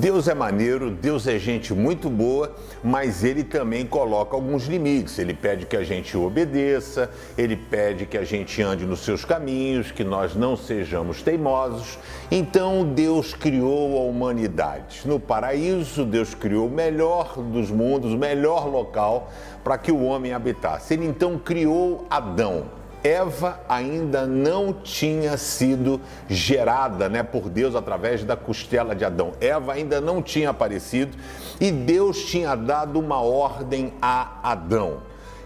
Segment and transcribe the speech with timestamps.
[0.00, 5.18] Deus é maneiro, Deus é gente muito boa, mas ele também coloca alguns limites.
[5.18, 9.92] Ele pede que a gente obedeça, ele pede que a gente ande nos seus caminhos,
[9.92, 11.98] que nós não sejamos teimosos.
[12.30, 15.02] Então Deus criou a humanidade.
[15.04, 19.30] No paraíso, Deus criou o melhor dos mundos, o melhor local
[19.62, 20.94] para que o homem habitasse.
[20.94, 22.79] Ele então criou Adão.
[23.02, 29.32] Eva ainda não tinha sido gerada né, por Deus através da costela de Adão.
[29.40, 31.16] Eva ainda não tinha aparecido
[31.60, 34.98] e Deus tinha dado uma ordem a Adão.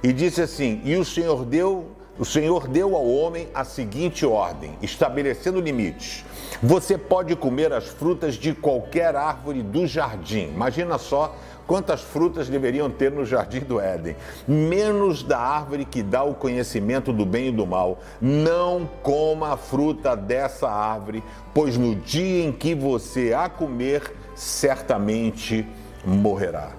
[0.03, 1.87] E disse assim: E o Senhor deu,
[2.19, 6.25] o Senhor deu ao homem a seguinte ordem, estabelecendo limites.
[6.63, 10.51] Você pode comer as frutas de qualquer árvore do jardim.
[10.55, 11.35] Imagina só
[11.67, 17.13] quantas frutas deveriam ter no jardim do Éden, menos da árvore que dá o conhecimento
[17.13, 17.99] do bem e do mal.
[18.21, 25.63] Não coma a fruta dessa árvore, pois no dia em que você a comer, certamente
[25.63, 25.84] morrerá.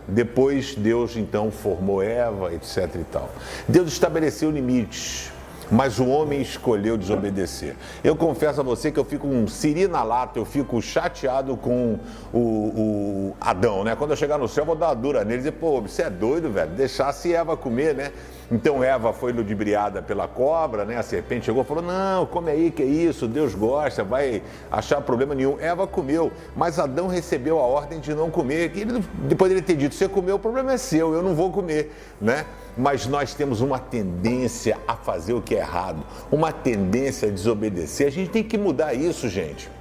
[0.08, 3.30] Depois Deus então formou Eva, etc e tal.
[3.68, 5.32] Deus estabeleceu limites
[5.72, 7.76] mas o homem escolheu desobedecer.
[8.04, 12.00] Eu confesso a você que eu fico um siri na lata, eu fico chateado com
[12.34, 13.96] o, o Adão, né?
[13.96, 16.04] Quando eu chegar no céu, eu vou dar uma dura nele e dizer, pô, você
[16.04, 18.12] é doido, velho, deixasse Eva comer, né?
[18.52, 20.98] Então Eva foi ludibriada pela cobra, né?
[20.98, 25.02] A serpente chegou e falou: Não, come aí, que é isso, Deus gosta, vai achar
[25.02, 25.58] problema nenhum.
[25.60, 28.72] Eva comeu, mas Adão recebeu a ordem de não comer.
[28.76, 32.46] Ele poderia ter dito: Você comeu, o problema é seu, eu não vou comer, né?
[32.78, 38.08] Mas nós temos uma tendência a fazer o que é errado, uma tendência a desobedecer.
[38.08, 39.75] A gente tem que mudar isso, gente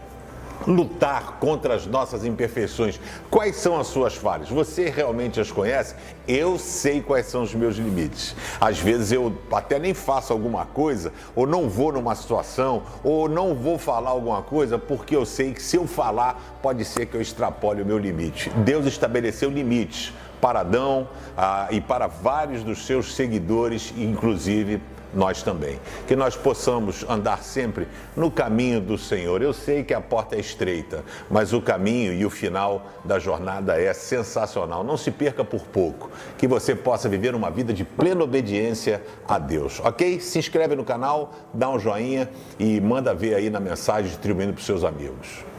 [0.66, 3.00] lutar contra as nossas imperfeições.
[3.30, 4.48] Quais são as suas falhas?
[4.48, 5.94] Você realmente as conhece?
[6.26, 8.34] Eu sei quais são os meus limites.
[8.60, 13.54] Às vezes eu até nem faço alguma coisa, ou não vou numa situação, ou não
[13.54, 17.20] vou falar alguma coisa, porque eu sei que se eu falar, pode ser que eu
[17.20, 18.50] extrapole o meu limite.
[18.50, 24.80] Deus estabeleceu limites para Adão ah, e para vários dos seus seguidores, inclusive
[25.14, 25.78] nós também.
[26.06, 29.42] Que nós possamos andar sempre no caminho do Senhor.
[29.42, 33.80] Eu sei que a porta é estreita, mas o caminho e o final da jornada
[33.80, 34.82] é sensacional.
[34.84, 36.10] Não se perca por pouco.
[36.36, 40.20] Que você possa viver uma vida de plena obediência a Deus, ok?
[40.20, 44.60] Se inscreve no canal, dá um joinha e manda ver aí na mensagem distribuindo para
[44.60, 45.53] os seus amigos.